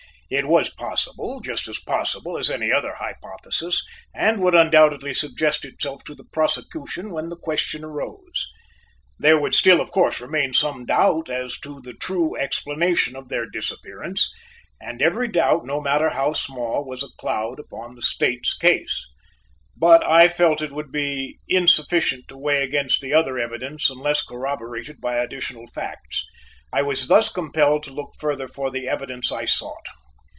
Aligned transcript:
It 0.33 0.47
was 0.47 0.69
possible, 0.69 1.41
just 1.41 1.67
as 1.67 1.77
possible 1.79 2.37
as 2.37 2.49
any 2.49 2.71
other 2.71 2.93
hypothesis, 2.93 3.83
and 4.15 4.39
would 4.41 4.55
undoubtedly 4.55 5.13
suggest 5.13 5.65
itself 5.65 6.05
to 6.05 6.15
the 6.15 6.23
prosecution 6.23 7.11
when 7.11 7.27
the 7.27 7.35
question 7.35 7.83
arose. 7.83 8.47
There 9.19 9.37
would 9.37 9.53
still, 9.53 9.81
of 9.81 9.91
course, 9.91 10.21
remain 10.21 10.53
some 10.53 10.85
doubt 10.85 11.29
as 11.29 11.59
to 11.63 11.81
the 11.81 11.93
true 11.95 12.37
explanation 12.37 13.17
of 13.17 13.27
their 13.27 13.45
disappearance; 13.45 14.31
and 14.79 15.01
every 15.01 15.27
doubt, 15.27 15.65
no 15.65 15.81
matter 15.81 16.11
how 16.11 16.31
small, 16.31 16.85
was 16.85 17.03
a 17.03 17.09
cloud 17.19 17.59
upon 17.59 17.95
the 17.95 18.01
State's 18.01 18.53
case; 18.57 19.09
but 19.75 20.01
I 20.07 20.29
felt 20.29 20.61
it 20.61 20.71
would 20.71 20.93
be 20.93 21.39
insufficient 21.49 22.29
to 22.29 22.37
weigh 22.37 22.63
against 22.63 23.01
the 23.01 23.13
other 23.13 23.37
evidence 23.37 23.89
unless 23.89 24.21
corroborated 24.21 25.01
by 25.01 25.15
additional 25.17 25.67
facts. 25.67 26.23
I 26.71 26.83
was 26.83 27.09
thus 27.09 27.27
compelled 27.27 27.83
to 27.83 27.91
look 27.93 28.13
further 28.17 28.47
for 28.47 28.71
the 28.71 28.87
evidence 28.87 29.29
I 29.29 29.43
sought. 29.43 29.87